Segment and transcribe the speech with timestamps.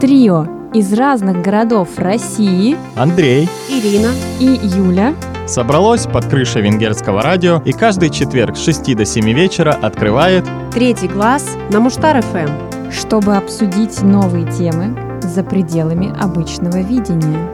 [0.00, 5.14] Трио из разных городов России Андрей Ирина и Юля
[5.46, 10.44] собралось под крышей венгерского радио и каждый четверг с 6 до 7 вечера открывает
[10.74, 12.90] Третий глаз на Муштар ФМ.
[12.90, 17.48] чтобы обсудить новые темы за пределами обычного видения.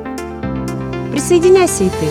[1.13, 2.09] Присоединяйся и ты.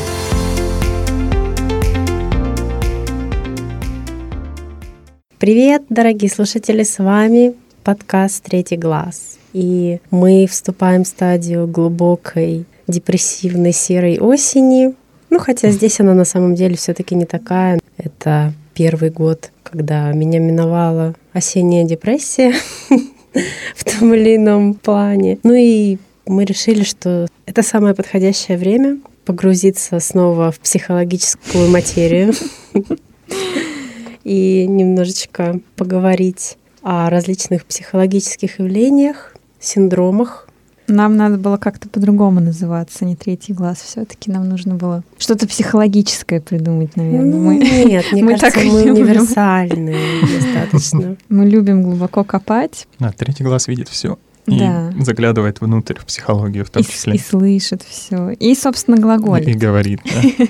[5.40, 7.54] Привет, дорогие слушатели, с вами
[7.84, 9.41] подкаст «Третий глаз».
[9.54, 14.94] И мы вступаем в стадию глубокой депрессивной серой осени.
[15.30, 17.80] Ну, хотя здесь она на самом деле все таки не такая.
[17.98, 22.54] Это первый год, когда меня миновала осенняя депрессия
[23.76, 25.40] в том или ином плане.
[25.44, 32.34] Ну и мы решили, что это самое подходящее время погрузиться снова в психологическую материю
[34.24, 39.31] и немножечко поговорить о различных психологических явлениях,
[39.62, 40.48] синдромах.
[40.88, 43.82] Нам надо было как-то по-другому называться, не третий глаз.
[43.82, 47.32] Все-таки нам нужно было что-то психологическое придумать, наверное.
[47.32, 48.94] Ну, Мы, нет, мне мы кажется, так мы любим.
[49.04, 51.16] универсальные достаточно.
[51.30, 54.18] мы любим глубоко копать А, третий глаз видит все
[54.48, 54.92] и Да.
[55.00, 57.14] заглядывает внутрь в психологию в том и, числе.
[57.16, 58.32] и слышит все.
[58.32, 59.56] И, собственно, И, глаголит.
[59.58, 60.46] говорит, да.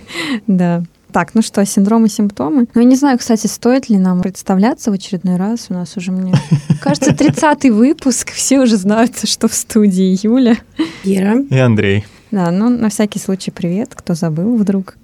[0.47, 0.83] Да.
[1.11, 2.67] Так, ну что, синдромы, симптомы?
[2.73, 5.67] Ну, я не знаю, кстати, стоит ли нам представляться в очередной раз.
[5.69, 6.33] У нас уже, мне
[6.81, 8.31] кажется, 30-й выпуск.
[8.31, 10.57] Все уже знают, что в студии Юля.
[11.03, 12.05] Ира, И Андрей.
[12.31, 14.95] Да, ну, на всякий случай привет, кто забыл вдруг.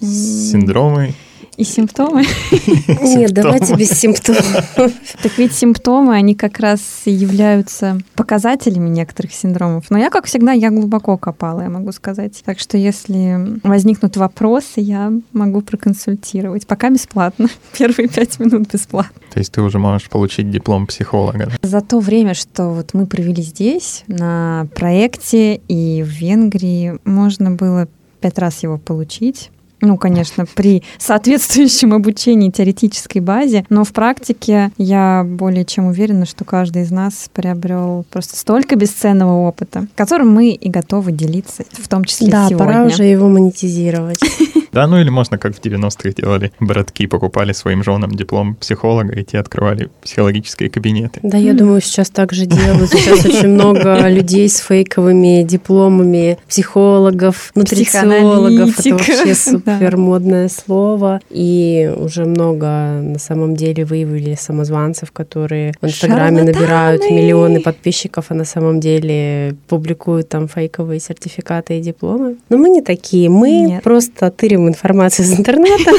[0.00, 1.14] Синдромы.
[1.58, 2.22] И симптомы.
[3.02, 4.44] нет, давайте без симптомов.
[5.22, 9.90] Так ведь симптомы, они как раз и являются показателями некоторых синдромов.
[9.90, 12.40] Но я, как всегда, я глубоко копала, я могу сказать.
[12.44, 16.64] Так что если возникнут вопросы, я могу проконсультировать.
[16.68, 17.48] Пока бесплатно.
[17.76, 19.20] Первые пять минут бесплатно.
[19.32, 21.50] То есть ты уже можешь получить диплом психолога.
[21.62, 27.88] За то время, что вот мы провели здесь, на проекте и в Венгрии, можно было
[28.20, 29.50] пять раз его получить.
[29.80, 36.44] Ну, конечно, при соответствующем обучении теоретической базе, но в практике я более чем уверена, что
[36.44, 42.04] каждый из нас приобрел просто столько бесценного опыта, которым мы и готовы делиться, в том
[42.04, 42.66] числе Да, сегодня.
[42.66, 44.20] пора уже его монетизировать.
[44.72, 49.24] Да, ну или можно, как в 90-х делали, братки покупали своим женам диплом психолога, и
[49.24, 51.20] те открывали психологические кабинеты.
[51.22, 52.90] Да, я думаю, сейчас так же делают.
[52.90, 58.78] Сейчас очень много людей с фейковыми дипломами психологов, нутрициологов.
[58.78, 61.20] Это вообще супер модное слово.
[61.30, 68.34] И уже много на самом деле выявили самозванцев, которые в Инстаграме набирают миллионы подписчиков, а
[68.34, 72.36] на самом деле публикуют там фейковые сертификаты и дипломы.
[72.48, 73.28] Но мы не такие.
[73.28, 73.82] Мы Нет.
[73.82, 75.92] просто тырим информацию из интернета,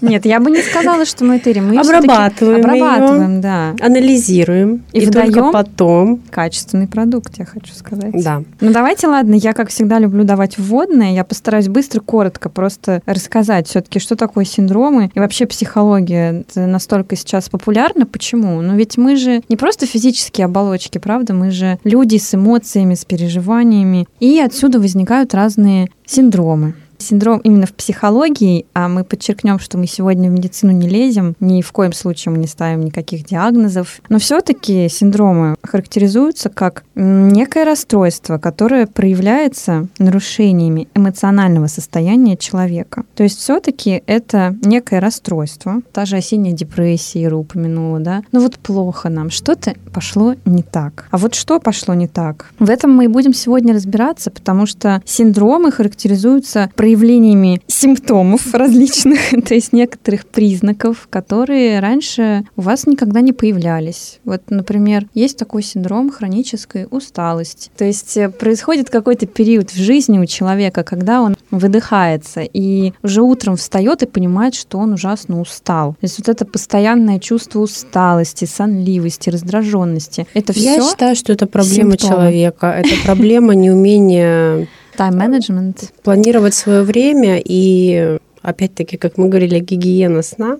[0.02, 1.68] Нет, я бы не сказала, что мы тырим.
[1.68, 2.60] Мы Обрабатываем.
[2.60, 3.74] Обрабатываем, да.
[3.80, 8.12] анализируем И и, только потом, Качественный продукт, я хочу сказать.
[8.12, 11.14] да, Ну давайте, ладно, я, как всегда, люблю давать вводное.
[11.14, 17.16] Я постараюсь быстро, коротко просто рассказать все-таки, что такое синдромы и вообще психология это настолько
[17.16, 18.06] сейчас популярна.
[18.06, 18.60] Почему?
[18.60, 21.34] Ну ведь мы же не просто физические оболочки, правда?
[21.34, 24.06] Мы же люди с эмоциями, с переживаниями.
[24.20, 26.74] И отсюда возникают разные синдромы.
[26.98, 31.62] Синдром именно в психологии, а мы подчеркнем, что мы сегодня в медицину не лезем, ни
[31.62, 34.00] в коем случае мы не ставим никаких диагнозов.
[34.08, 43.04] Но все-таки синдромы характеризуются как некое расстройство, которое проявляется нарушениями эмоционального состояния человека.
[43.14, 45.82] То есть все-таки это некое расстройство.
[45.92, 48.22] Та же осенняя депрессия, Ира упомянула, да?
[48.32, 51.08] Ну вот плохо нам, что-то пошло не так.
[51.10, 52.50] А вот что пошло не так?
[52.58, 59.54] В этом мы и будем сегодня разбираться, потому что синдромы характеризуются проявлениями симптомов различных, то
[59.54, 64.20] есть некоторых признаков, которые раньше у вас никогда не появлялись.
[64.24, 67.70] Вот, например, есть такой синдром хронической усталости.
[67.76, 73.22] То есть э, происходит какой-то период в жизни у человека, когда он выдыхается и уже
[73.22, 75.94] утром встает и понимает, что он ужасно устал.
[75.94, 80.28] То есть вот это постоянное чувство усталости, сонливости, раздраженности.
[80.34, 82.14] Это Я все считаю, что это проблема симптомы.
[82.14, 82.66] человека.
[82.68, 85.92] Это проблема неумения тайм-менеджмент.
[86.02, 90.58] планировать свое время и опять-таки, как мы говорили, гигиена сна.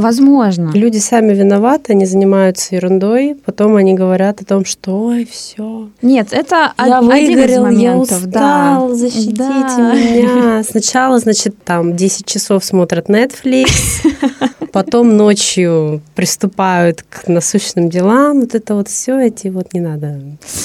[0.00, 0.70] Возможно.
[0.74, 5.88] Люди сами виноваты, они занимаются ерундой, потом они говорят о том, что ой, все.
[6.02, 7.62] Нет, это Я од- один из выгорел, я
[7.94, 8.94] моментов, устал, да.
[8.94, 9.94] защитите Да.
[9.94, 10.62] меня.
[10.70, 13.70] Сначала, значит, там 10 часов смотрят Netflix,
[14.72, 18.40] потом ночью приступают к насущным делам.
[18.40, 20.08] Вот это вот все, эти вот не надо.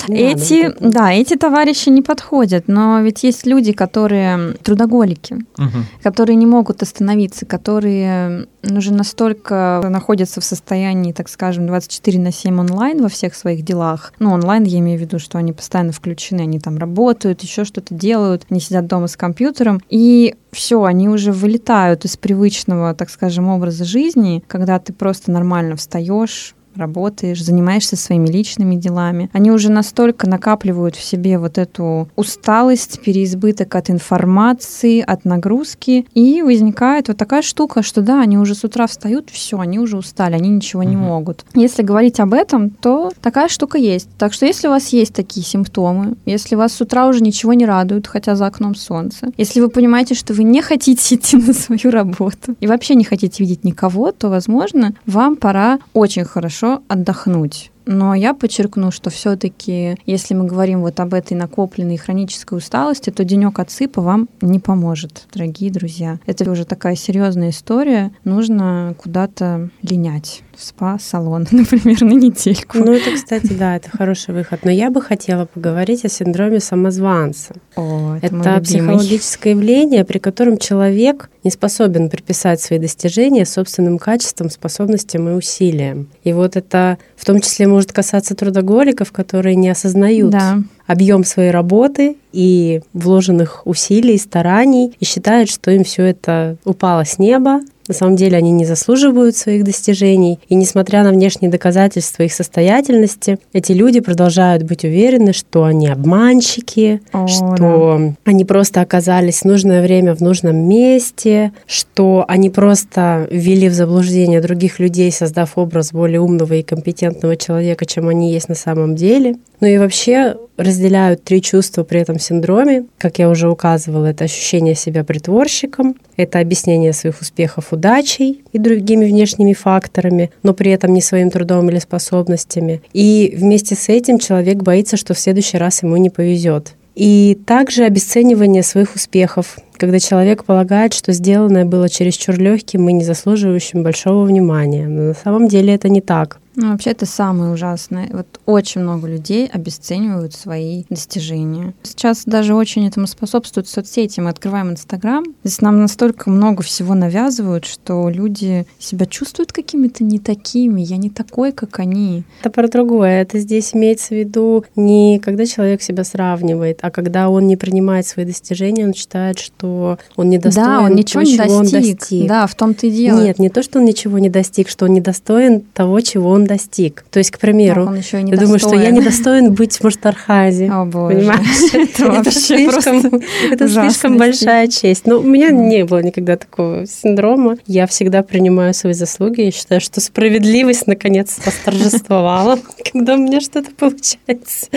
[0.10, 0.90] не надо Эти, вот это.
[0.90, 5.86] да, эти товарищи не подходят, но ведь есть люди, которые трудоголики, Мгм.
[6.04, 12.32] которые не могут остановиться, которые уже настолько настолько находятся в состоянии, так скажем, 24 на
[12.32, 14.14] 7 онлайн во всех своих делах.
[14.18, 17.94] Ну, онлайн я имею в виду, что они постоянно включены, они там работают, еще что-то
[17.94, 19.80] делают, они сидят дома с компьютером.
[19.90, 25.76] И все, они уже вылетают из привычного, так скажем, образа жизни, когда ты просто нормально
[25.76, 29.30] встаешь, работаешь, занимаешься своими личными делами.
[29.34, 36.42] Они уже настолько накапливают в себе вот эту усталость, переизбыток от информации, от нагрузки, и
[36.42, 40.36] возникает вот такая штука, что да, они уже с утра встают, все, они уже устали,
[40.36, 41.46] они ничего не могут.
[41.54, 44.10] Если говорить об этом, то такая штука есть.
[44.18, 47.66] Так что если у вас есть такие симптомы, если вас с утра уже ничего не
[47.66, 51.92] радует, хотя за окном солнце, если вы понимаете, что вы не хотите идти на свою
[51.92, 57.72] работу и вообще не хотите видеть никого, то, возможно, вам пора очень хорошо хорошо отдохнуть.
[57.86, 63.24] Но я подчеркну, что все-таки, если мы говорим вот об этой накопленной хронической усталости, то
[63.24, 66.20] денек отсыпа вам не поможет, дорогие друзья.
[66.26, 68.12] Это уже такая серьезная история.
[68.24, 72.78] Нужно куда-то линять в спа-салон, например, на недельку.
[72.78, 74.64] Ну, это, кстати, да, это хороший выход.
[74.64, 77.56] Но я бы хотела поговорить о синдроме самозванца.
[77.76, 84.50] О, это это психологическое явление, при котором человек не способен приписать свои достижения собственным качествам,
[84.50, 86.10] способностям и усилиям.
[86.24, 90.60] И вот это в том числе может касаться трудоголиков, которые не осознают да.
[90.86, 97.18] объем своей работы и вложенных усилий, стараний, и считают, что им все это упало с
[97.18, 100.40] неба, на самом деле они не заслуживают своих достижений.
[100.48, 107.02] И несмотря на внешние доказательства их состоятельности, эти люди продолжают быть уверены, что они обманщики,
[107.12, 108.14] О, что да.
[108.24, 114.40] они просто оказались в нужное время в нужном месте, что они просто ввели в заблуждение
[114.40, 119.36] других людей, создав образ более умного и компетентного человека, чем они есть на самом деле.
[119.60, 122.86] Ну и вообще разделяют три чувства при этом синдроме.
[122.98, 129.06] Как я уже указывала, это ощущение себя притворщиком, это объяснение своих успехов удачей и другими
[129.06, 132.82] внешними факторами, но при этом не своим трудом или способностями.
[132.94, 136.74] И вместе с этим человек боится, что в следующий раз ему не повезет.
[136.94, 143.04] И также обесценивание своих успехов, когда человек полагает, что сделанное было чересчур легким и не
[143.04, 144.88] заслуживающим большого внимания.
[144.88, 146.40] Но на самом деле это не так.
[146.56, 148.10] Ну, вообще это самое ужасное.
[148.12, 151.74] Вот очень много людей обесценивают свои достижения.
[151.84, 154.20] Сейчас даже очень этому способствуют соцсети.
[154.20, 155.24] Мы открываем Инстаграм.
[155.44, 160.82] Здесь нам настолько много всего навязывают, что люди себя чувствуют какими-то не такими.
[160.82, 162.24] Я не такой, как они.
[162.42, 163.22] Это про другое.
[163.22, 168.08] Это здесь имеется в виду не когда человек себя сравнивает, а когда он не принимает
[168.08, 171.56] свои достижения, он считает, что он недостоин да, он ничего того, не достиг.
[171.56, 172.28] он достиг.
[172.28, 173.24] Да, в том-то и дело.
[173.24, 177.04] Нет, не то, что он ничего не достиг, что он недостоин того, чего он достиг.
[177.10, 180.70] То есть, к примеру, он еще я думаю, что я недостоин быть в Муштархазе.
[180.72, 181.18] О, боже.
[181.18, 181.74] Понимаешь?
[181.74, 183.22] Это вообще слишком,
[183.52, 185.06] это слишком большая честь.
[185.06, 187.58] Но у меня не было никогда такого синдрома.
[187.68, 189.42] Я всегда принимаю свои заслуги.
[189.42, 192.60] Я считаю, что справедливость наконец восторжествовала,
[192.92, 194.68] когда у меня что-то получается.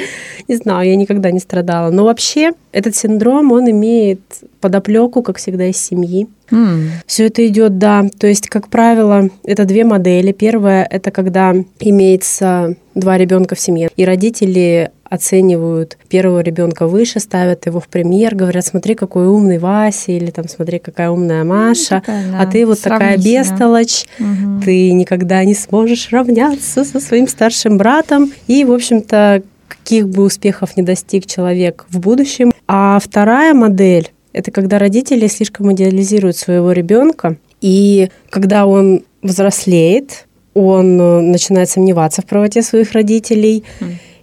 [0.48, 1.90] Не знаю, я никогда не страдала.
[1.90, 4.20] Но вообще этот синдром, он имеет
[4.60, 6.26] подоплеку, как всегда, из семьи.
[6.50, 6.88] Mm.
[7.06, 8.06] Все это идет, да.
[8.18, 10.32] То есть, как правило, это две модели.
[10.32, 17.66] Первая это когда имеется два ребенка в семье, и родители оценивают первого ребенка выше, ставят
[17.66, 22.00] его в премьер, говорят, смотри, какой умный Вася, или там, смотри, какая умная Маша, ну,
[22.00, 22.40] такая, да.
[22.40, 24.62] а ты вот такая бестолочь, угу.
[24.64, 28.32] ты никогда не сможешь равняться со своим старшим братом.
[28.46, 32.52] И, в общем-то, каких бы успехов не достиг человек в будущем.
[32.66, 41.00] А вторая модель это когда родители слишком идеализируют своего ребенка, и когда он взрослеет, он
[41.00, 43.64] э, начинает сомневаться в правоте своих родителей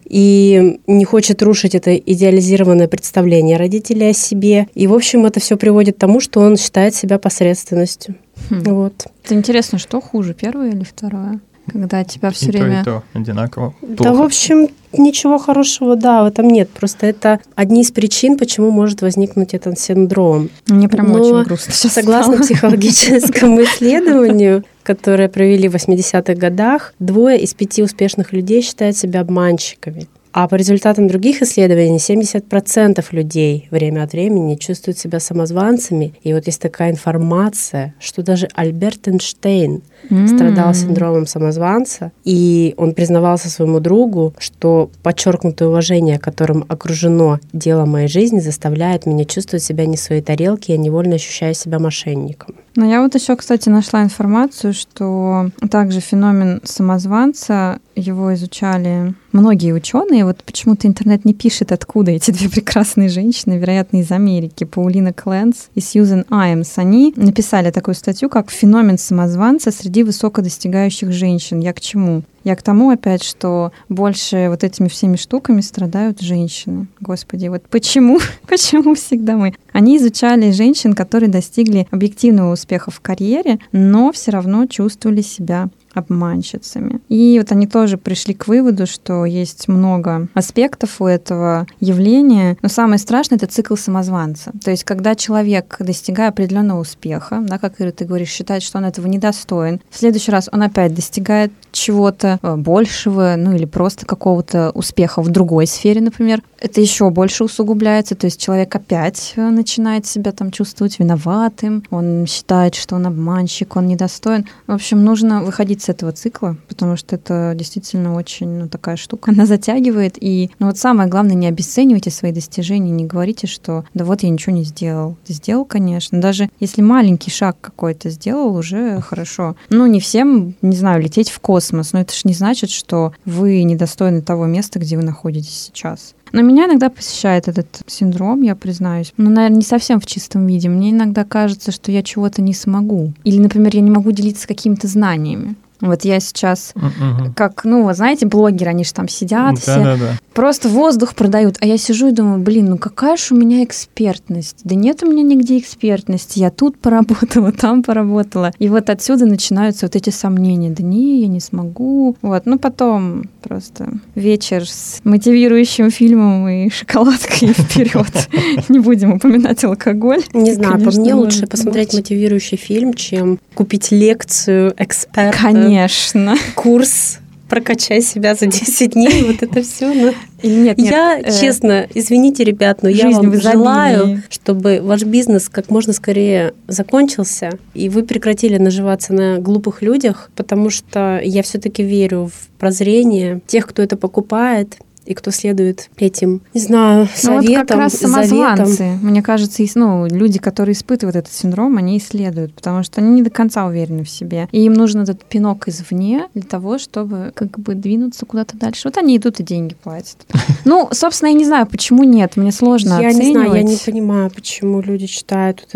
[0.05, 4.67] и не хочет рушить это идеализированное представление родителей о себе.
[4.75, 8.15] И, в общем, это все приводит к тому, что он считает себя посредственностью.
[8.49, 8.63] Хм.
[8.65, 9.07] Вот.
[9.23, 11.39] Это интересно, что хуже, первое или второе?
[11.71, 12.83] Когда тебя все и время...
[12.83, 14.03] То, и то одинаково плохо.
[14.03, 16.69] Да, в общем, ничего хорошего, да, в этом нет.
[16.69, 20.49] Просто это одни из причин, почему может возникнуть этот синдром.
[20.67, 22.45] Мне прям Но очень грустно сейчас Согласно стало.
[22.45, 30.07] психологическому исследованию, которое провели в 80-х годах, двое из пяти успешных людей считают себя обманщиками.
[30.33, 36.13] А по результатам других исследований 70% людей время от времени чувствуют себя самозванцами.
[36.23, 40.27] И вот есть такая информация, что даже Альберт Эйнштейн mm-hmm.
[40.27, 48.07] страдал синдромом самозванца, и он признавался своему другу, что подчеркнутое уважение, которым окружено дело моей
[48.07, 52.55] жизни, заставляет меня чувствовать себя не в своей тарелке, я невольно ощущаю себя мошенником.
[52.75, 60.25] Но я вот еще, кстати, нашла информацию, что также феномен самозванца его изучали многие ученые,
[60.25, 65.69] вот почему-то интернет не пишет, откуда эти две прекрасные женщины, вероятно, из Америки, Паулина Кленс
[65.75, 71.59] и Сьюзен Аймс, они написали такую статью, как «Феномен самозванца среди высокодостигающих женщин».
[71.59, 72.23] Я к чему?
[72.43, 76.87] Я к тому опять, что больше вот этими всеми штуками страдают женщины.
[76.99, 79.53] Господи, вот почему, почему всегда мы?
[79.73, 87.01] Они изучали женщин, которые достигли объективного успеха в карьере, но все равно чувствовали себя обманщицами.
[87.09, 92.69] И вот они тоже пришли к выводу, что есть много аспектов у этого явления, но
[92.69, 94.51] самое страшное— это цикл самозванца.
[94.63, 98.85] То есть когда человек, достигая определенного успеха, да, как Ира, ты говоришь, считает, что он
[98.85, 104.71] этого недостоин, в следующий раз он опять достигает чего-то э, большего, ну или просто какого-то
[104.71, 110.05] успеха в другой сфере, например, это еще больше усугубляется, то есть человек опять э, начинает
[110.05, 114.45] себя там чувствовать виноватым, он считает, что он обманщик, он недостоин.
[114.67, 119.31] В общем, нужно выходить с этого цикла, потому что это действительно очень ну, такая штука,
[119.35, 124.05] она затягивает, и ну, вот самое главное, не обесценивайте свои достижения, не говорите, что да
[124.05, 125.17] вот я ничего не сделал.
[125.27, 129.55] Сделал, конечно, даже если маленький шаг какой-то сделал, уже хорошо.
[129.69, 133.63] Ну, не всем, не знаю, лететь в космос, но это же не значит, что вы
[133.63, 136.13] недостойны того места, где вы находитесь сейчас.
[136.31, 139.13] Но меня иногда посещает этот синдром, я признаюсь.
[139.17, 140.69] Ну, наверное, не совсем в чистом виде.
[140.69, 143.13] Мне иногда кажется, что я чего-то не смогу.
[143.23, 145.55] Или, например, я не могу делиться какими-то знаниями.
[145.81, 147.33] Вот я сейчас, угу.
[147.35, 150.17] как, ну, вот знаете, блогеры, они же там сидят, да, все да, да.
[150.33, 151.57] просто воздух продают.
[151.59, 154.57] А я сижу и думаю, блин, ну какая же у меня экспертность?
[154.63, 156.39] Да нет у меня нигде экспертности.
[156.39, 158.51] Я тут поработала, там поработала.
[158.59, 160.69] И вот отсюда начинаются вот эти сомнения.
[160.69, 162.15] Да не, я не смогу.
[162.21, 168.29] Вот, ну потом просто вечер с мотивирующим фильмом и шоколадкой вперед.
[168.69, 170.23] Не будем упоминать алкоголь.
[170.33, 176.35] Не знаю, по мне лучше посмотреть мотивирующий фильм, чем купить лекцию эксперта Конечно.
[176.55, 179.93] Курс прокачай себя за 10 дней, вот это все.
[179.93, 180.13] Ну.
[180.41, 185.69] нет, нет, я, э, честно, извините, ребят, но я вам желаю, чтобы ваш бизнес как
[185.69, 192.29] можно скорее закончился, и вы прекратили наживаться на глупых людях, потому что я все-таки верю
[192.33, 194.77] в прозрение тех, кто это покупает,
[195.11, 198.65] и кто следует этим, не знаю, советам, ну, вот как раз самозванцы.
[198.65, 198.99] Заветам.
[199.07, 203.29] Мне кажется, ну, люди, которые испытывают этот синдром, они исследуют, потому что они не до
[203.29, 204.47] конца уверены в себе.
[204.51, 208.87] И им нужен этот пинок извне для того, чтобы как бы двинуться куда-то дальше.
[208.87, 210.17] Вот они идут и деньги платят.
[210.63, 212.37] Ну, собственно, я не знаю, почему нет.
[212.37, 213.25] Мне сложно Я оценивать.
[213.25, 215.67] не знаю, я не понимаю, почему люди читают,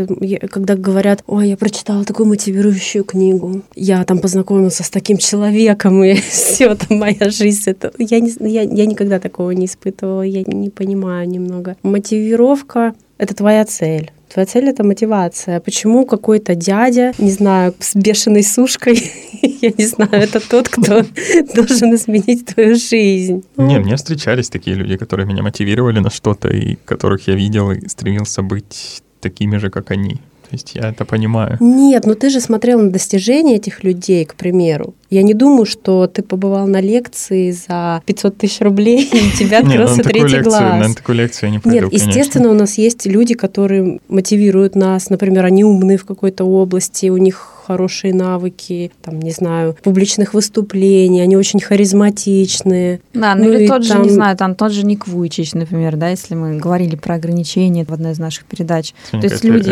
[0.51, 6.13] когда говорят, ой, я прочитала такую мотивирующую книгу, я там познакомился с таким человеком, и
[6.29, 7.63] все, там моя жизнь.
[7.65, 7.91] Это...
[7.97, 11.75] Я, не, я, я никогда такого не испытывала, я не понимаю немного.
[11.81, 14.11] Мотивировка— это твоя цель.
[14.31, 15.59] Твоя цель— это мотивация.
[15.59, 21.03] Почему какой-то дядя, не знаю, с бешеной сушкой, я не знаю, это тот, кто
[21.55, 23.43] должен изменить твою жизнь?
[23.57, 27.87] Не, мне встречались такие люди, которые меня мотивировали на что-то, и которых я видел и
[27.87, 30.21] стремился быть такими же, как они.
[30.49, 31.57] То есть я это понимаю.
[31.59, 34.93] Нет, но ты же смотрел на достижения этих людей, к примеру.
[35.09, 40.03] Я не думаю, что ты побывал на лекции за 500 тысяч рублей, и тебя открылся
[40.03, 40.87] третий глаз.
[40.87, 45.09] На такую лекцию я не пойду, Нет, естественно, у нас есть люди, которые мотивируют нас.
[45.09, 51.21] Например, они умны в какой-то области, у них хорошие навыки, там, не знаю, публичных выступлений,
[51.21, 53.01] они очень харизматичные.
[53.13, 53.97] Да, ну, ну или тот там...
[53.97, 57.85] же, не знаю, там тот же Ник Вуйчич, например, да, если мы говорили про ограничения
[57.85, 58.93] в одной из наших передач.
[59.09, 59.69] Сегодня То есть люди...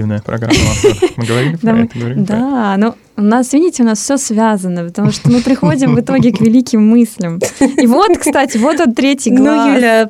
[0.00, 0.54] Ретроспективная программа.
[1.16, 2.20] Мы говорили про это?
[2.24, 6.32] Да, ну у нас, видите, у нас все связано, потому что мы приходим в итоге
[6.32, 7.38] к великим мыслям.
[7.76, 9.66] И вот, кстати, вот он третий ну, глаз.
[9.66, 10.08] Ну, Юля,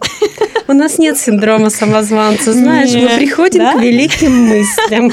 [0.69, 3.73] у нас нет синдрома самозванца, знаешь, нет, мы приходим да?
[3.73, 5.12] к великим мыслям.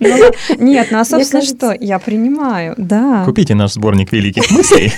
[0.00, 1.76] Ну, нет, ну а собственно что?
[1.78, 3.22] Я принимаю, да.
[3.24, 4.92] Купите наш сборник великих мыслей.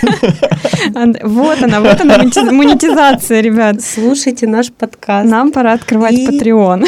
[1.22, 3.82] Вот она, вот она монетизация, ребят.
[3.82, 5.28] Слушайте наш подкаст.
[5.28, 6.86] Нам пора открывать Patreon.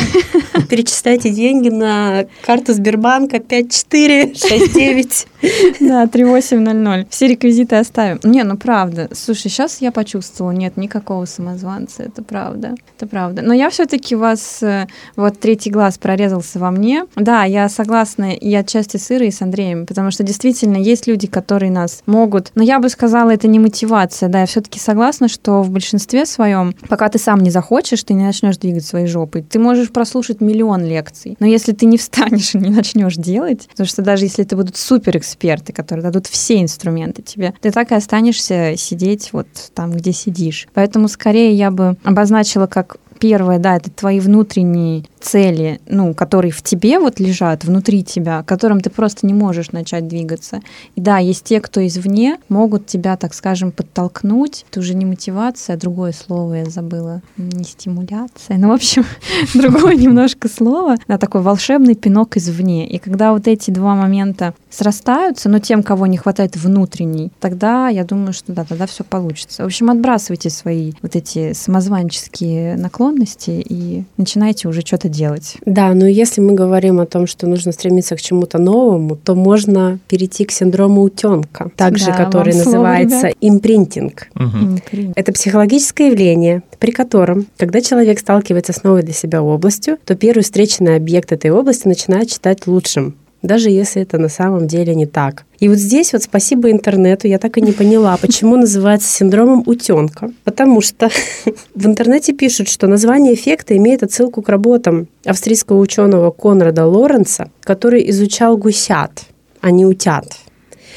[0.68, 5.23] Перечисляйте деньги на карту Сбербанка 5469.
[5.80, 7.10] Да, 3800.
[7.10, 8.20] Все реквизиты оставим.
[8.24, 9.08] Не, ну правда.
[9.12, 12.74] Слушай, сейчас я почувствовала, нет никакого самозванца, это правда.
[12.96, 13.42] Это правда.
[13.42, 17.06] Но я все-таки вас, э, вот третий глаз прорезался во мне.
[17.16, 21.26] Да, я согласна и отчасти с Ирой, и с Андреем, потому что действительно есть люди,
[21.26, 25.62] которые нас могут, но я бы сказала, это не мотивация, да, я все-таки согласна, что
[25.62, 29.42] в большинстве своем, пока ты сам не захочешь, ты не начнешь двигать своей жопой.
[29.42, 33.86] Ты можешь прослушать миллион лекций, но если ты не встанешь и не начнешь делать, потому
[33.86, 37.94] что даже если это будут супер эксперты, которые дадут все инструменты тебе, ты так и
[37.94, 40.68] останешься сидеть вот там, где сидишь.
[40.74, 46.62] Поэтому скорее я бы обозначила как первое, да, это твои внутренние цели, ну, которые в
[46.62, 50.60] тебе вот лежат, внутри тебя, которым ты просто не можешь начать двигаться.
[50.94, 54.66] И да, есть те, кто извне могут тебя, так скажем, подтолкнуть.
[54.70, 57.22] Это уже не мотивация, а другое слово я забыла.
[57.38, 58.58] Не стимуляция.
[58.58, 59.06] Ну, в общем,
[59.54, 60.96] другое немножко слово.
[61.08, 62.86] Да, такой волшебный пинок извне.
[62.86, 68.04] И когда вот эти два момента срастаются, но тем, кого не хватает внутренней, тогда я
[68.04, 69.62] думаю, что да, тогда все получится.
[69.62, 72.76] В общем, отбрасывайте свои вот эти самозванческие
[73.14, 75.56] наклонности и начинайте уже что-то делать.
[75.64, 79.98] Да, но если мы говорим о том, что нужно стремиться к чему-то новому, то можно
[80.08, 83.36] перейти к синдрому утенка, также Да, который вам слово, называется ребят.
[83.40, 84.28] импринтинг.
[84.38, 84.78] М,
[85.14, 90.42] Это психологическое явление, при котором, когда человек сталкивается с новой для себя областью, то первый
[90.42, 93.14] встреченный объект этой области начинает считать лучшим,
[93.44, 95.44] даже если это на самом деле не так.
[95.60, 100.32] И вот здесь вот спасибо интернету, я так и не поняла, почему называется синдромом утенка.
[100.44, 101.10] Потому что
[101.74, 108.08] в интернете пишут, что название эффекта имеет отсылку к работам австрийского ученого Конрада Лоренца, который
[108.10, 109.24] изучал гусят,
[109.60, 110.24] а не утят.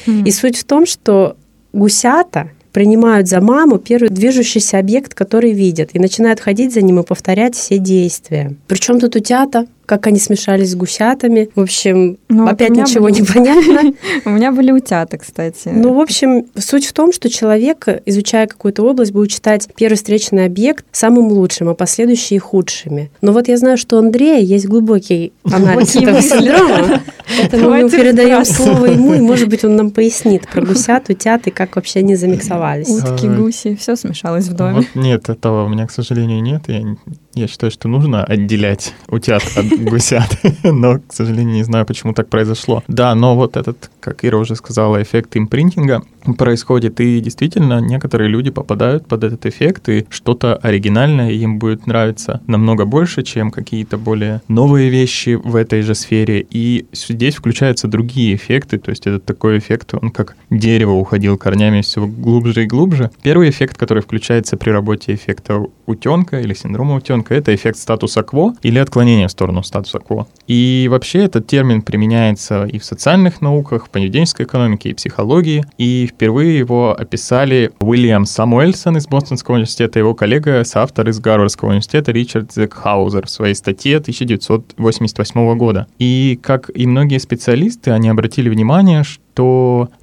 [0.06, 1.36] И суть в том, что
[1.74, 7.02] гусята принимают за маму первый движущийся объект, который видят, и начинают ходить за ним и
[7.02, 8.54] повторять все действия.
[8.68, 11.48] Причем тут утята, как они смешались с гусятами.
[11.54, 13.94] В общем, Ну, вот опять меня ничего были- не понятно.
[14.26, 15.70] У меня были утята, кстати.
[15.72, 20.44] Ну, в общем, суть в том, что человек, изучая какую-то область, будет считать первый встреченный
[20.44, 23.10] объект самым лучшим, а последующие худшими.
[23.22, 27.00] Но вот я знаю, что у Андрея есть глубокий анализ этого синдрома,
[27.38, 31.50] поэтому мы передаем слово ему, и, может быть, он нам пояснит про гусят, утят и
[31.50, 32.90] как вообще они замиксовались.
[32.90, 34.74] Утки, гуси, все смешалось в доме.
[34.76, 36.64] Вот нет, этого у меня, к сожалению, нет.
[36.66, 36.82] Я,
[37.38, 42.28] я считаю, что нужно отделять утят от гусят, но, к сожалению, не знаю, почему так
[42.28, 42.82] произошло.
[42.88, 46.02] Да, но вот этот, как Ира уже сказала, эффект импринтинга
[46.36, 52.40] происходит, и действительно некоторые люди попадают под этот эффект, и что-то оригинальное им будет нравиться
[52.46, 56.46] намного больше, чем какие-то более новые вещи в этой же сфере.
[56.50, 61.80] И здесь включаются другие эффекты, то есть это такой эффект, он как дерево уходил корнями
[61.82, 63.10] все глубже и глубже.
[63.22, 68.54] Первый эффект, который включается при работе эффекта утенка или синдрома утенка, это эффект статуса кво
[68.62, 70.26] или отклонение в сторону статуса кво.
[70.46, 75.64] И вообще этот термин применяется и в социальных науках, в поведенческой экономике, и психологии.
[75.78, 82.12] И впервые его описали Уильям Самуэльсон из Бостонского университета, его коллега, соавтор из Гарвардского университета
[82.12, 85.86] Ричард Зекхаузер в своей статье 1988 года.
[85.98, 89.27] И как и многие специалисты, они обратили внимание, что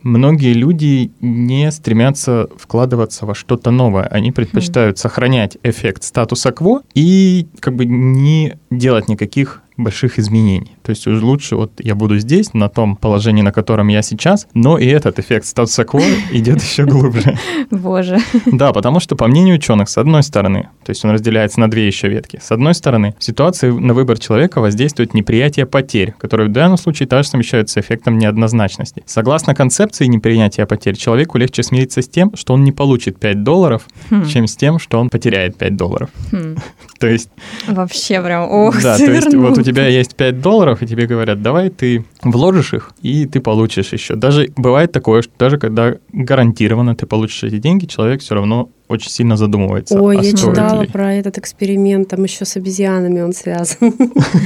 [0.03, 4.05] многие люди не стремятся вкладываться во что-то новое.
[4.05, 10.75] Они предпочитают сохранять эффект статуса кво и как бы не делать никаких больших изменений.
[10.83, 14.47] То есть уж лучше вот я буду здесь, на том положении, на котором я сейчас,
[14.53, 17.38] но и этот эффект статуса кво идет еще глубже.
[17.71, 18.19] Боже.
[18.45, 21.88] Да, потому что, по мнению ученых, с одной стороны, то есть он разделяется на две
[21.88, 26.51] еще ветки, с одной стороны, в ситуации на выбор человека воздействует неприятие потерь, которые в
[26.51, 29.03] данном случае также совмещаются с эффектом неоднозначности.
[29.05, 33.88] Согласно концепции неприятия потерь, человеку легче смириться с тем, что он не получит 5 долларов,
[34.09, 34.25] Хм.
[34.25, 36.09] чем с тем, что он потеряет 5 долларов.
[36.31, 36.57] Хм.
[36.99, 37.29] То есть,
[37.67, 41.69] Вообще прям, ох, да, то есть вот тебя есть 5 долларов, и тебе говорят, давай
[41.69, 44.15] ты вложишь их, и ты получишь еще.
[44.15, 49.10] Даже бывает такое, что даже когда гарантированно ты получишь эти деньги, человек все равно очень
[49.10, 49.99] сильно задумывается.
[49.99, 50.88] Ой, а я читала ли.
[50.88, 53.91] про этот эксперимент, там еще с обезьянами он связан.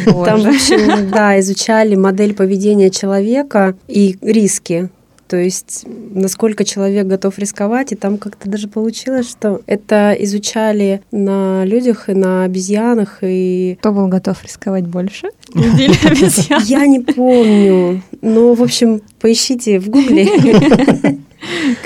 [0.05, 4.89] Там, в общем, да, изучали модель поведения человека и риски.
[5.29, 11.63] То есть, насколько человек готов рисковать, и там как-то даже получилось, что это изучали на
[11.65, 15.27] людях и на обезьянах, и Кто был готов рисковать больше?
[15.53, 16.63] Люди или обезьяны?
[16.65, 18.01] я не помню.
[18.23, 20.27] Но, в общем, поищите в гугле.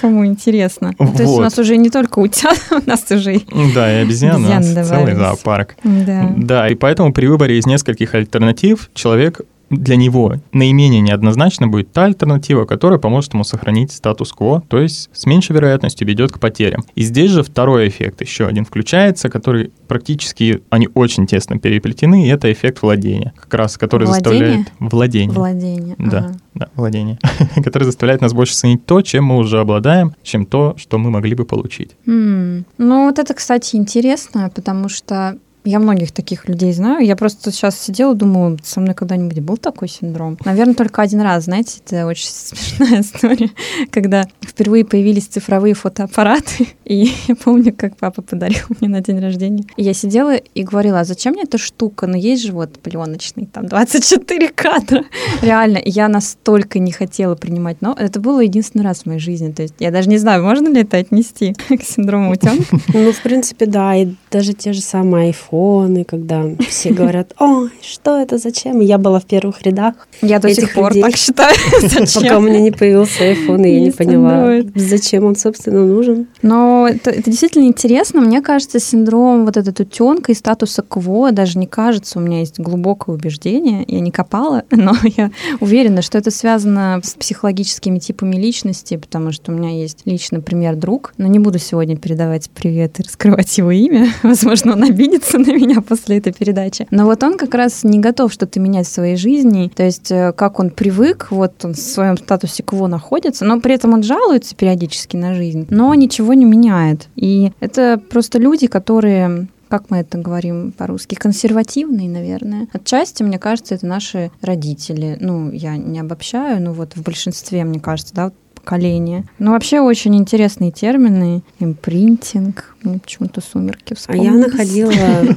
[0.02, 0.94] Кому интересно.
[0.98, 1.42] То есть у Вот.
[1.42, 3.46] нас уже не только утят, у нас уже и...
[3.76, 5.76] Да, и обезьяны, у нас Обезьяны целый зоопарк.
[5.84, 6.34] Да.
[6.38, 9.42] Да, и поэтому при выборе из нескольких альтернатив человек
[9.78, 15.26] для него наименее неоднозначно будет та альтернатива, которая поможет ему сохранить статус-кво, то есть с
[15.26, 16.84] меньшей вероятностью ведет к потерям.
[16.96, 22.30] И здесь же второй эффект еще один включается, который практически, они очень тесно переплетены, и
[22.30, 24.40] это эффект владения, как раз который Владение?
[24.40, 24.68] заставляет...
[24.80, 25.38] Владение.
[25.38, 25.96] Владение.
[25.98, 26.36] Да, ага.
[26.56, 27.20] да, владение.
[27.64, 31.36] который заставляет нас больше ценить то, чем мы уже обладаем, чем то, что мы могли
[31.36, 31.92] бы получить.
[32.08, 37.06] М, Ну, вот это, кстати, интересно, потому что я многих таких людей знаю.
[37.06, 40.38] Я просто сейчас сидела, думала, со мной когда-нибудь был такой синдром.
[40.46, 43.50] Наверное, только один раз, знаете, это очень смешная история,
[43.92, 46.68] когда впервые появились цифровые фотоаппараты.
[46.86, 49.64] И я помню, как папа подарил мне на день рождения.
[49.78, 52.08] И я сидела и говорила, а зачем мне эта штука?
[52.08, 55.06] Ну, есть же вот пленочный, там 24 кадра.
[55.42, 59.52] Реально, я настолько не хотела принимать, но это было единственный раз в моей жизни.
[59.52, 62.78] То есть я даже не знаю, можно ли это отнести к синдрому утенка.
[62.94, 63.96] Ну, в принципе, да.
[63.96, 68.82] И даже те же самые айфоны, когда все говорят, ой, что это, зачем?
[68.82, 69.94] И я была в первых рядах.
[70.24, 71.56] Я до сих пор так считаю.
[72.16, 76.28] Пока у меня не появился айфон, и я не поняла, зачем он, собственно, нужен.
[76.42, 78.22] Но это, это действительно интересно.
[78.22, 82.18] Мне кажется, синдром вот этот утенка и статуса кво даже не кажется.
[82.18, 83.86] У меня есть глубокое убеждение.
[83.88, 89.52] Я не копала, но я уверена, что это связано с психологическими типами личности, потому что
[89.52, 93.70] у меня есть лично пример друг, но не буду сегодня передавать привет и раскрывать его
[93.70, 94.12] имя.
[94.34, 96.88] Возможно, он обидится на меня после этой передачи.
[96.92, 99.72] Но вот он как раз не готов что-то менять в своей жизни.
[99.76, 103.76] То есть, э, как он привык, вот он в своем статусе кво находится, но при
[103.76, 107.10] этом он жалуется периодически на жизнь, но ничего не меняет.
[107.16, 112.68] И это просто люди, которые как мы это говорим по-русски, консервативные, наверное.
[112.74, 115.18] Отчасти, мне кажется, это наши родители.
[115.20, 118.32] Ну, я не обобщаю, но вот в большинстве, мне кажется, да,
[118.64, 119.26] поколения.
[119.40, 121.44] Но вообще очень интересные термины.
[121.60, 122.76] Импринтинг.
[122.82, 124.30] Мне почему-то сумерки вспомнились.
[124.30, 124.94] А я находила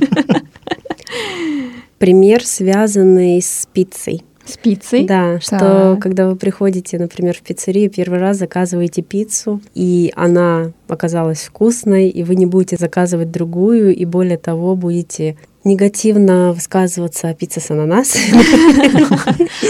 [1.99, 4.23] пример, связанный с пиццей.
[4.47, 5.05] С пиццей?
[5.05, 11.43] Да, что когда вы приходите, например, в пиццерию, первый раз заказываете пиццу, и она оказалась
[11.43, 17.61] вкусной, и вы не будете заказывать другую, и более того, будете негативно высказываться о пицце
[17.61, 18.41] с ананасами.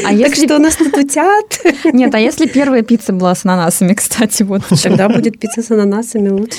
[0.05, 1.61] А так что у нас тут утят?
[1.93, 4.63] Нет, а если первая пицца была с ананасами, кстати, вот.
[4.83, 6.59] Тогда будет пицца с ананасами лучше.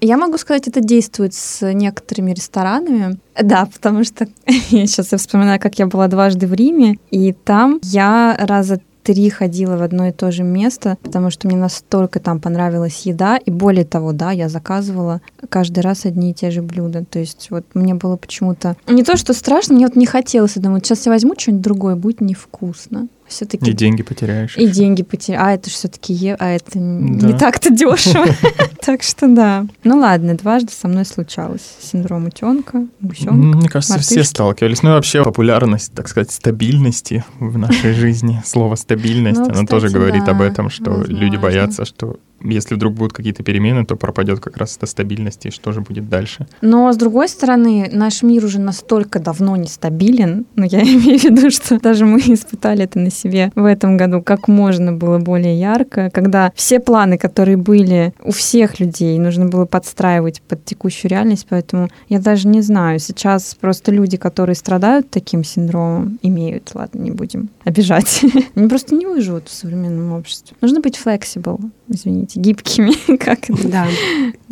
[0.00, 3.18] Я могу сказать, это действует с некоторыми ресторанами.
[3.40, 8.36] Да, потому что сейчас я вспоминаю, как я была дважды в Риме, и там я
[8.38, 13.02] раза три ходила в одно и то же место, потому что мне настолько там понравилась
[13.04, 13.36] еда.
[13.36, 17.04] И более того, да, я заказывала каждый раз одни и те же блюда.
[17.04, 18.76] То есть вот мне было почему-то...
[18.86, 20.56] Не то, что страшно, мне вот не хотелось.
[20.56, 23.70] Я думаю, сейчас я возьму что-нибудь другое, будет невкусно все-таки...
[23.70, 24.56] И деньги потеряешь.
[24.56, 25.42] И деньги потеряешь.
[25.44, 26.36] А это же все-таки е...
[26.38, 26.80] а это да.
[26.80, 28.26] не так-то дешево.
[28.84, 29.64] Так что да.
[29.84, 31.76] Ну ладно, дважды со мной случалось.
[31.80, 33.32] Синдром утенка, гусенка.
[33.32, 34.82] Мне кажется, все сталкивались.
[34.82, 38.42] Ну и вообще популярность, так сказать, стабильности в нашей жизни.
[38.44, 43.12] Слово стабильность, ну, оно тоже говорит об этом, что люди боятся, что если вдруг будут
[43.12, 46.46] какие-то перемены, то пропадет как раз эта стабильность, и что же будет дальше.
[46.60, 51.50] Но, с другой стороны, наш мир уже настолько давно нестабилен, ну, я имею в виду,
[51.50, 56.10] что даже мы испытали это на себе в этом году, как можно было более ярко,
[56.10, 61.88] когда все планы, которые были у всех людей, нужно было подстраивать под текущую реальность, поэтому
[62.08, 67.50] я даже не знаю, сейчас просто люди, которые страдают таким синдромом, имеют, ладно, не будем
[67.64, 68.22] обижать,
[68.54, 70.56] они просто не выживут в современном обществе.
[70.60, 71.60] Нужно быть flexible,
[71.92, 73.86] извините, гибкими, как да.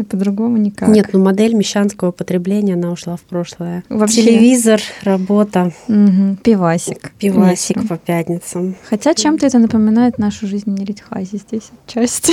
[0.08, 0.88] по-другому никак.
[0.88, 3.84] Нет, ну модель мещанского потребления, она ушла в прошлое.
[3.88, 4.22] Вообще.
[4.22, 5.72] Телевизор, работа.
[5.88, 6.38] Угу.
[6.42, 7.12] Пивасик.
[7.18, 7.88] Пивасик Вечером.
[7.88, 8.76] по пятницам.
[8.88, 12.32] Хотя чем-то это напоминает нашу жизнь Неритхази здесь отчасти.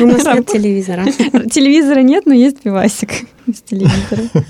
[0.00, 1.04] У нас нет телевизора.
[1.50, 3.10] Телевизора нет, но есть пивасик
[3.46, 4.44] с телевизора.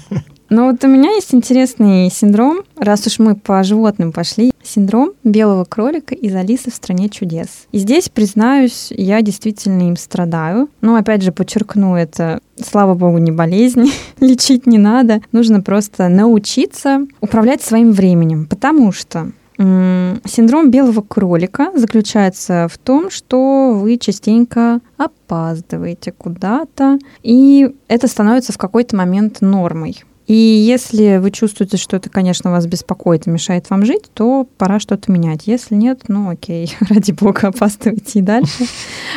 [0.50, 5.64] Но вот у меня есть интересный синдром, раз уж мы по животным пошли, синдром белого
[5.64, 7.68] кролика из Алисы в стране чудес.
[7.70, 10.68] И здесь, признаюсь, я действительно им страдаю.
[10.80, 15.22] Но опять же подчеркну это, слава богу, не болезнь, лечить не надо.
[15.30, 23.74] Нужно просто научиться управлять своим временем, потому что Синдром белого кролика заключается в том, что
[23.74, 30.02] вы частенько опаздываете куда-то, и это становится в какой-то момент нормой.
[30.30, 34.78] И если вы чувствуете, что это, конечно, вас беспокоит и мешает вам жить, то пора
[34.78, 35.48] что-то менять.
[35.48, 38.66] Если нет, ну окей, ради бога, опаздывайте и дальше.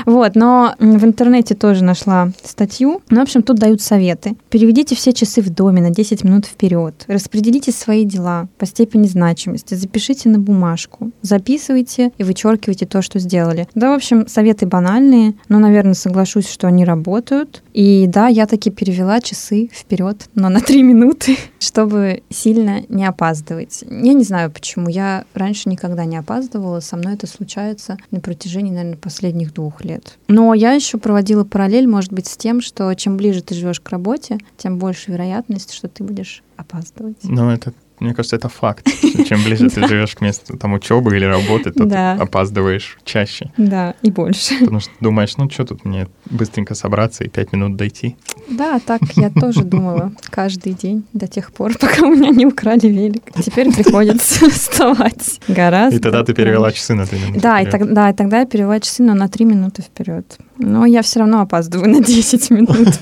[0.08, 3.02] Вот, но в интернете тоже нашла статью.
[3.10, 4.36] Ну, в общем, тут дают советы.
[4.50, 7.06] Переведите все часы в доме на 10 минут вперед.
[7.08, 9.76] Распределите свои дела по степени значимости.
[9.76, 11.12] Запишите на бумажку.
[11.22, 13.68] Записывайте и вычеркивайте то, что сделали.
[13.76, 17.62] Да, в общем, советы банальные, но, наверное, соглашусь, что они работают.
[17.74, 23.06] И да, я таки перевела часы вперед, но на 3 минуты минуты, чтобы сильно не
[23.06, 23.84] опаздывать.
[23.90, 24.90] Я не знаю почему.
[24.90, 26.80] Я раньше никогда не опаздывала.
[26.80, 30.18] Со мной это случается на протяжении, наверное, последних двух лет.
[30.28, 33.90] Но я еще проводила параллель, может быть, с тем, что чем ближе ты живешь к
[33.90, 37.18] работе, тем больше вероятность, что ты будешь опаздывать.
[37.24, 38.86] Ну, это мне кажется, это факт.
[39.28, 43.52] Чем ближе ты живешь к месту там учебы или работы, то ты опаздываешь чаще.
[43.58, 44.60] Да, и больше.
[44.60, 48.16] Потому что думаешь, ну что тут мне быстренько собраться и пять минут дойти.
[48.50, 52.88] Да, так я тоже думала каждый день до тех пор, пока у меня не украли
[52.88, 53.24] велик.
[53.44, 55.98] Теперь приходится вставать гораздо.
[55.98, 57.40] И тогда ты перевела часы на три минуты.
[57.40, 60.38] Да, и, так, да, и тогда я перевела часы, но на три минуты вперед.
[60.58, 63.00] Но я все равно опаздываю на 10 минут.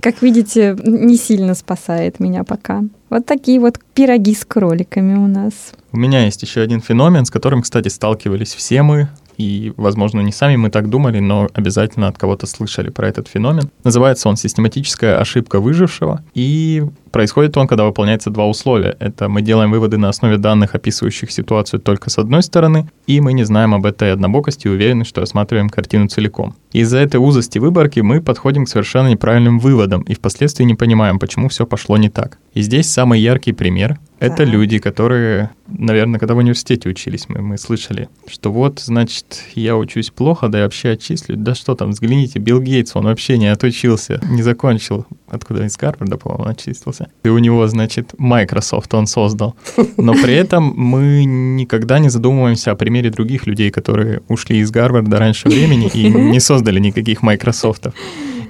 [0.00, 2.82] Как видите, не сильно спасает меня пока.
[3.08, 5.72] Вот такие вот пироги с кроликами у нас.
[5.92, 10.32] У меня есть еще один феномен, с которым, кстати, сталкивались все мы и, возможно, не
[10.32, 13.70] сами мы так думали, но обязательно от кого-то слышали про этот феномен.
[13.84, 18.96] Называется он «Систематическая ошибка выжившего», и Происходит он, когда выполняется два условия.
[18.98, 23.32] Это мы делаем выводы на основе данных, описывающих ситуацию только с одной стороны, и мы
[23.32, 26.54] не знаем об этой однобокости и уверены, что рассматриваем картину целиком.
[26.72, 31.48] Из-за этой узости выборки мы подходим к совершенно неправильным выводам и впоследствии не понимаем, почему
[31.48, 32.38] все пошло не так.
[32.54, 37.58] И здесь самый яркий пример это люди, которые, наверное, когда в университете учились, мы, мы
[37.58, 41.36] слышали, что вот, значит, я учусь плохо, да и вообще отчислю.
[41.36, 45.06] Да что там, взгляните, Билл Гейтс, он вообще не отучился, не закончил.
[45.28, 47.08] Откуда из Гарварда, по-моему, отчислился.
[47.24, 49.56] И у него, значит, Microsoft он создал.
[49.96, 55.18] Но при этом мы никогда не задумываемся о примере других людей, которые ушли из Гарварда
[55.18, 57.94] раньше времени и не создали никаких Microsoftов.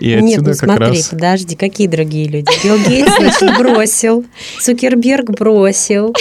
[0.01, 1.09] И Нет, ну смотри, раз...
[1.09, 2.51] подожди, какие другие люди?
[2.63, 4.25] Билл Гейтс, значит, бросил,
[4.61, 6.15] Цукерберг бросил.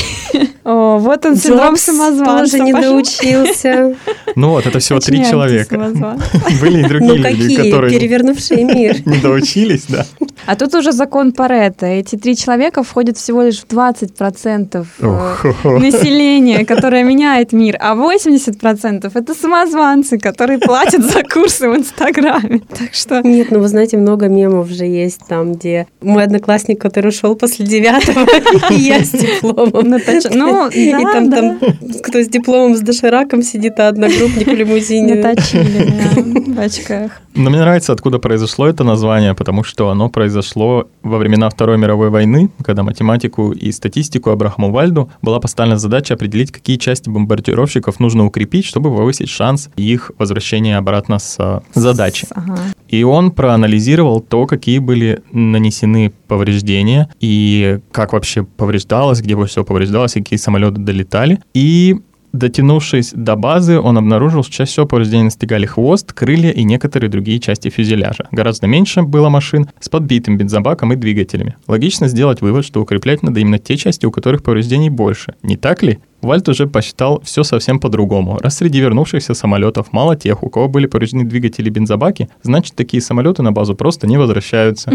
[0.63, 2.57] О, вот он синдром самозванца.
[2.57, 3.95] тоже не доучился.
[4.35, 5.77] Ну вот, это всего три человека.
[6.61, 7.93] Были и другие ну, люди, которые...
[7.93, 8.97] перевернувшие мир.
[9.05, 10.05] Не доучились, да.
[10.47, 11.85] А тут уже закон Паретта.
[11.85, 19.11] Эти три человека входят всего лишь в 20% э, населения, которое меняет мир, а 80%
[19.13, 22.61] это самозванцы, которые платят за курсы в Инстаграме.
[22.69, 23.21] Так что...
[23.21, 27.65] Нет, ну вы знаете, много мемов же есть там, где мой одноклассник, который ушел после
[27.65, 28.23] девятого,
[28.69, 29.89] и я с дипломом.
[30.32, 31.60] Ну, и там, там
[32.04, 35.15] кто с дипломом, с дошираком сидит, а одногруппник в лимузине.
[35.15, 37.12] Наточили, в очках.
[37.34, 42.10] Но мне нравится, откуда произошло это название, потому что оно произошло во времена Второй мировой
[42.10, 48.25] войны, когда математику и статистику Абрахаму Вальду была поставлена задача определить, какие части бомбардировщиков нужно
[48.25, 52.28] укрепить, чтобы повысить шанс их возвращения обратно с задачи.
[52.30, 52.58] Ага.
[52.88, 60.13] И он проанализировал то, какие были нанесены повреждения и как вообще повреждалось, где все повреждалось,
[60.13, 61.39] какие самолеты долетали.
[61.53, 61.95] И
[62.33, 67.39] Дотянувшись до базы, он обнаружил, что чаще всего повреждения настигали хвост, крылья и некоторые другие
[67.39, 68.27] части фюзеляжа.
[68.29, 71.55] Гораздо меньше было машин с подбитым бензобаком и двигателями.
[71.65, 75.35] Логично сделать вывод, что укреплять надо именно те части, у которых повреждений больше.
[75.43, 75.99] Не так ли?
[76.25, 78.38] Вальт уже посчитал все совсем по-другому.
[78.41, 83.43] Раз среди вернувшихся самолетов мало тех, у кого были повреждены двигатели бензобаки, значит, такие самолеты
[83.43, 84.91] на базу просто не возвращаются.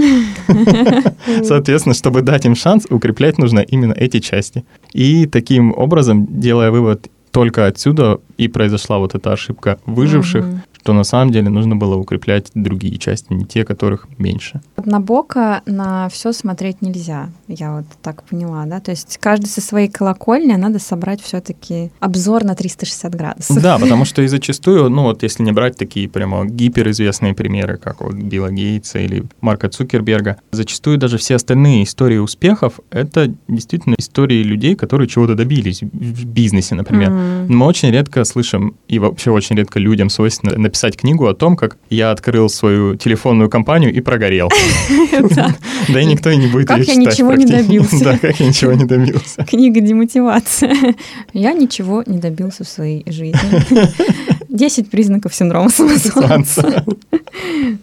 [1.42, 4.64] Соответственно, чтобы дать им шанс, укреплять нужно именно эти части.
[4.92, 10.94] И таким образом, делая вывод только отсюда и произошла вот эта ошибка выживших, угу что
[10.94, 14.62] на самом деле нужно было укреплять другие части, не те, которых меньше.
[14.76, 18.80] Однобоко на все смотреть нельзя, я вот так поняла, да?
[18.80, 23.62] То есть каждый со своей колокольни надо собрать все-таки обзор на 360 градусов.
[23.62, 28.00] Да, потому что и зачастую, ну вот если не брать такие прямо гиперизвестные примеры, как
[28.00, 34.42] вот Билла Гейтса или Марка Цукерберга, зачастую даже все остальные истории успехов— это действительно истории
[34.42, 37.10] людей, которые чего-то добились в бизнесе, например.
[37.10, 37.46] Mm.
[37.48, 41.76] Мы очень редко слышим, и вообще очень редко людям свойственно написать книгу о том, как
[41.90, 44.48] я открыл свою телефонную компанию и прогорел.
[45.88, 46.86] Да и никто и не будет ее читать.
[46.86, 48.04] Как я ничего не добился.
[48.04, 49.44] Да, как я ничего не добился.
[49.44, 50.74] Книга демотивация.
[51.32, 53.40] Я ничего не добился в своей жизни.
[54.48, 56.84] Десять признаков синдрома самозванца.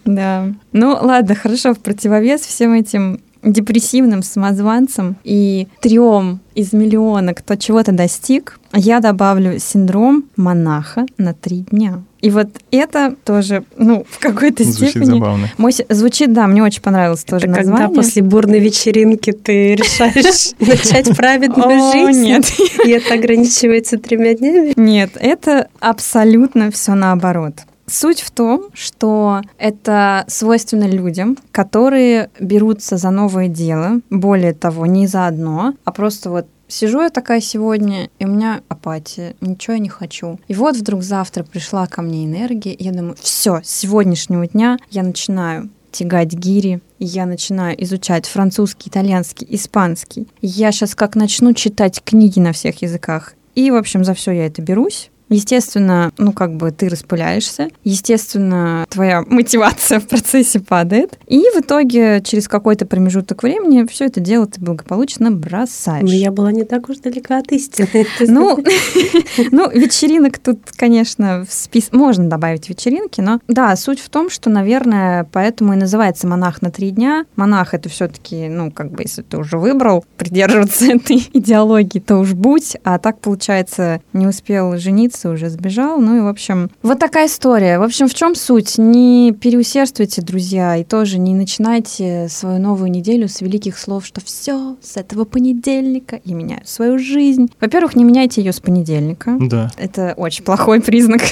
[0.04, 0.52] Да.
[0.72, 7.92] Ну, ладно, хорошо, в противовес всем этим депрессивным самозванцам и трем из миллиона, кто чего-то
[7.92, 12.02] достиг, я добавлю синдром монаха на три дня.
[12.20, 15.18] И вот это тоже, ну, в какой-то звучит степени...
[15.18, 15.50] Забавно.
[15.56, 17.86] Мой, звучит, да, мне очень понравилось тоже это название.
[17.86, 22.22] когда после бурной вечеринки ты решаешь начать праведную жизнь?
[22.22, 22.44] нет.
[22.84, 24.72] И это ограничивается тремя днями?
[24.76, 27.54] Нет, это абсолютно все наоборот.
[27.86, 35.06] Суть в том, что это свойственно людям, которые берутся за новое дело, более того, не
[35.06, 39.78] за одно, а просто вот Сижу я такая сегодня, и у меня апатия, ничего я
[39.78, 40.38] не хочу.
[40.48, 44.78] И вот вдруг завтра пришла ко мне энергия, и я думаю, все, с сегодняшнего дня
[44.90, 50.28] я начинаю тягать гири, я начинаю изучать французский, итальянский, испанский.
[50.42, 53.34] Я сейчас как начну читать книги на всех языках.
[53.54, 55.10] И, в общем, за все я это берусь.
[55.28, 62.22] Естественно, ну как бы ты распыляешься, естественно, твоя мотивация в процессе падает, и в итоге
[62.24, 66.08] через какой-то промежуток времени все это дело ты благополучно бросаешь.
[66.08, 67.88] Но я была не так уж далека от истины.
[68.20, 68.58] Ну,
[69.52, 71.90] ну, вечеринок тут, конечно, в спис...
[71.92, 76.70] можно добавить вечеринки, но да, суть в том, что, наверное, поэтому и называется монах на
[76.70, 77.24] три дня.
[77.36, 82.34] Монах это все-таки, ну, как бы, если ты уже выбрал придерживаться этой идеологии, то уж
[82.34, 86.00] будь, а так, получается, не успел жениться, боится, уже сбежал.
[86.00, 87.78] Ну и, в общем, вот такая история.
[87.78, 88.78] В общем, в чем суть?
[88.78, 94.76] Не переусердствуйте, друзья, и тоже не начинайте свою новую неделю с великих слов, что все,
[94.80, 97.50] с этого понедельника я меняю свою жизнь.
[97.60, 99.36] Во-первых, не меняйте ее с понедельника.
[99.40, 99.70] Да.
[99.76, 101.22] Это очень плохой признак.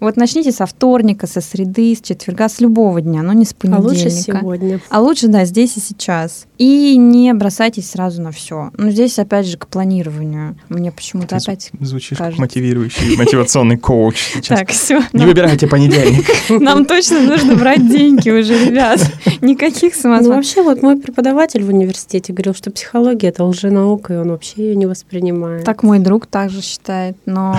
[0.00, 3.54] Вот начните со вторника, со среды, с четверга, с любого дня, но не с А
[3.54, 3.88] понедельника.
[3.88, 4.80] лучше сегодня.
[4.88, 6.46] А лучше, да, здесь и сейчас.
[6.58, 8.70] И не бросайтесь сразу на все.
[8.76, 10.56] Ну, здесь, опять же, к планированию.
[10.68, 11.70] Мне почему-то опять...
[11.80, 12.40] Звучишь кажется.
[12.40, 14.58] как мотивирующий, мотивационный коуч сейчас.
[14.60, 15.02] Так, все.
[15.12, 16.24] Не выбирайте понедельник.
[16.48, 19.00] Нам точно нужно брать деньги уже, ребят.
[19.40, 20.34] Никаких Ну, самозванцев.
[20.36, 24.76] вообще, вот мой преподаватель в университете говорил, что психология— это лженаука, и он вообще ее
[24.76, 25.64] не воспринимает.
[25.64, 27.16] Так мой друг также считает.
[27.26, 27.56] Но,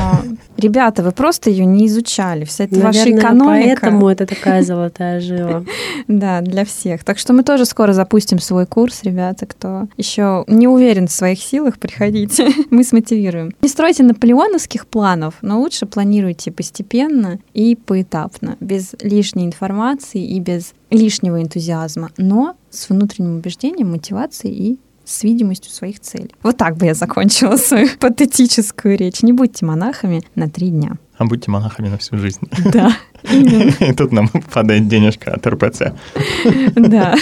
[0.57, 2.45] ребята, вы просто ее не изучали.
[2.45, 3.77] Вся эта ваша Наверное, экономика.
[3.81, 5.63] поэтому это такая золотая жила.
[6.07, 7.03] Да, для всех.
[7.03, 11.39] Так что мы тоже скоро запустим свой курс, ребята, кто еще не уверен в своих
[11.39, 12.47] силах, приходите.
[12.69, 13.53] Мы смотивируем.
[13.61, 20.75] Не стройте наполеоновских планов, но лучше планируйте постепенно и поэтапно, без лишней информации и без
[20.91, 26.29] лишнего энтузиазма, но с внутренним убеждением, мотивацией и с видимостью своих целей.
[26.43, 29.23] Вот так бы я закончила свою патетическую речь.
[29.23, 30.97] Не будьте монахами на три дня.
[31.17, 32.47] А будьте монахами на всю жизнь.
[32.71, 32.95] Да.
[33.31, 35.93] И тут нам падает денежка от РПЦ.
[36.75, 37.15] Да.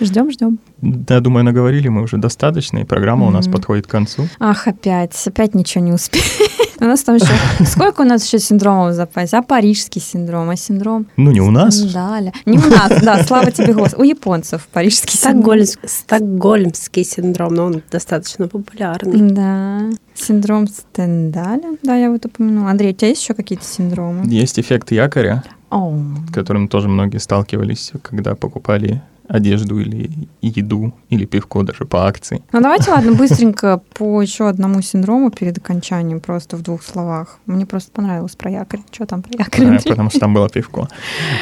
[0.00, 0.58] Ждем, ждем.
[0.80, 4.28] Да, думаю, наговорили мы уже достаточно, и программа у нас подходит к концу.
[4.38, 6.24] Ах, опять, опять ничего не успеем.
[6.80, 7.26] У нас там еще...
[7.66, 9.38] Сколько у нас еще синдромов в запасе?
[9.38, 11.06] А парижский синдром, а синдром...
[11.16, 11.76] Ну, не у нас.
[11.76, 12.32] Стендаля.
[12.46, 14.00] Не у нас, да, слава тебе, Господи.
[14.00, 15.56] У японцев парижский синдром.
[15.58, 19.30] Стокгольм- Стокгольмский синдром, но он достаточно популярный.
[19.32, 22.70] Да, синдром Стендаля, да, я вот упомянула.
[22.70, 24.24] Андрей, у тебя есть еще какие-то синдромы?
[24.26, 30.10] Есть эффект якоря, с которым тоже многие сталкивались, когда покупали одежду или
[30.40, 32.42] еду, или пивко даже по акции.
[32.52, 37.38] Ну давайте, ладно, быстренько по еще одному синдрому перед окончанием, просто в двух словах.
[37.46, 38.80] Мне просто понравилось про якорь.
[38.90, 39.66] Что там про якорь?
[39.66, 40.88] Да, потому что там было пивко.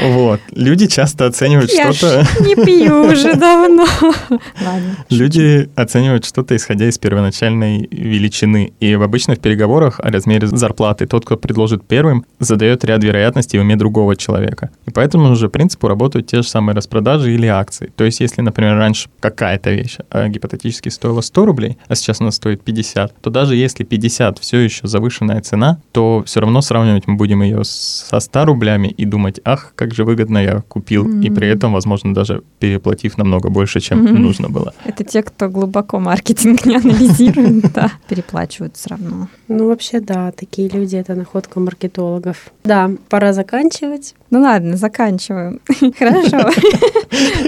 [0.02, 0.40] Вот.
[0.52, 2.24] Люди часто оценивают Я что-то...
[2.24, 3.86] ж не пью уже давно.
[4.30, 4.96] Ладно.
[5.10, 8.72] Люди оценивают что-то, исходя из первоначальной величины.
[8.80, 13.62] И обычно в переговорах о размере зарплаты тот, кто предложит первым, задает ряд вероятностей в
[13.62, 14.70] уме другого человека.
[14.86, 17.75] И по этому же принципу работают те же самые распродажи или акции.
[17.96, 22.30] То есть, если, например, раньше какая-то вещь а, гипотетически стоила 100 рублей, а сейчас она
[22.30, 27.16] стоит 50, то даже если 50 все еще завышенная цена, то все равно сравнивать мы
[27.16, 31.48] будем ее со 100 рублями и думать, ах, как же выгодно я купил, и при
[31.48, 34.22] этом, возможно, даже переплатив намного больше, чем Мгм.
[34.22, 34.72] нужно было.
[34.84, 39.28] Это те, кто глубоко маркетинг не анализирует, да, переплачивают все равно.
[39.48, 42.50] Ну, вообще, да, такие люди— это находка маркетологов.
[42.64, 44.14] Да, пора заканчивать.
[44.30, 45.60] Ну ладно, заканчиваем.
[45.98, 46.50] Хорошо.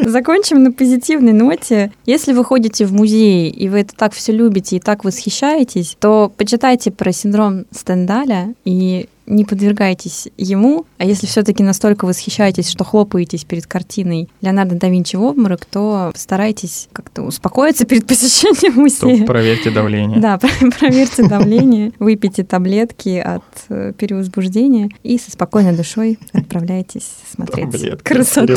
[0.19, 1.93] Закончим на позитивной ноте.
[2.05, 6.33] Если вы ходите в музей, и вы это так все любите и так восхищаетесь, то
[6.37, 13.45] почитайте про синдром Стендаля и не подвергайтесь ему, а если все-таки настолько восхищаетесь, что хлопаетесь
[13.45, 19.27] перед картиной Леонардо да Винчи в обморок, то постарайтесь как-то успокоиться перед посещением То музея.
[19.27, 20.19] проверьте давление.
[20.19, 28.03] Да, про- проверьте давление, выпейте таблетки от э, перевозбуждения и со спокойной душой отправляйтесь смотреть
[28.03, 28.55] красоту.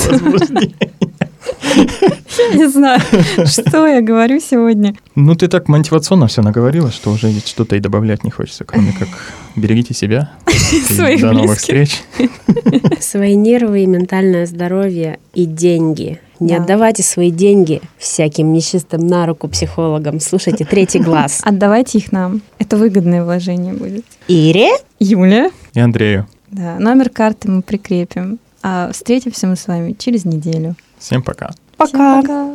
[2.54, 3.00] не знаю,
[3.46, 4.96] что я говорю сегодня.
[5.16, 9.08] Ну, ты так мотивационно все наговорила, что уже что-то и добавлять не хочется, кроме как
[9.56, 10.32] берегите себя.
[10.96, 12.02] Своих До новых встреч.
[13.00, 16.20] Свои нервы и ментальное здоровье и деньги.
[16.40, 16.64] Не Да.
[16.64, 20.20] отдавайте свои деньги всяким нечистым на руку психологам.
[20.20, 21.42] Слушайте «Третий глаз».
[21.44, 22.42] Отдавайте их нам.
[22.58, 24.06] Это выгодное вложение будет.
[24.28, 24.72] Ире?
[25.00, 25.52] Юля.
[25.76, 26.28] И Андрею.
[26.50, 28.40] Да, номер карты мы прикрепим.
[28.64, 30.76] А встретимся мы с вами через неделю.
[31.02, 31.50] Всем пока.
[31.78, 31.88] Пока.
[31.88, 32.48] Всем пока.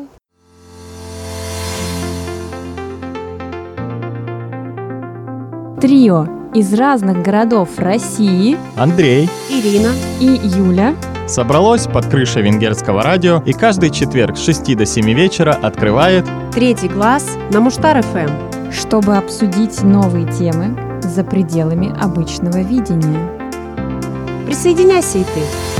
[5.80, 9.90] Трио из разных городов России Андрей Ирина.
[10.20, 10.94] и Юля
[11.26, 16.88] собралось под крышей венгерского радио и каждый четверг с 6 до 7 вечера открывает «Третий
[16.88, 18.70] глаз» на Муштар ФМ.
[18.72, 23.28] чтобы обсудить новые темы за пределами обычного видения.
[24.46, 25.76] Присоединяйся и ты.